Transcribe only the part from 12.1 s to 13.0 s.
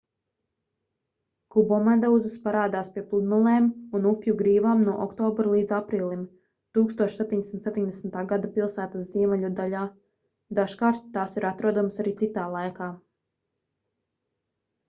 citā laikā